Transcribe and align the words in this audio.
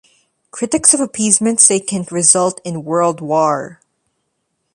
Critics 0.49 0.95
of 0.95 0.99
appeasement 0.99 1.59
say 1.59 1.75
it 1.75 1.85
can 1.85 2.07
result 2.09 2.59
in 2.63 2.83
world 2.83 3.21
war. 3.21 3.79